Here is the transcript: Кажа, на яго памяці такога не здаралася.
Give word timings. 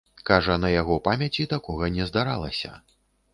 Кажа, 0.27 0.53
на 0.61 0.71
яго 0.75 0.95
памяці 1.07 1.45
такога 1.53 1.91
не 1.99 2.09
здаралася. 2.13 2.73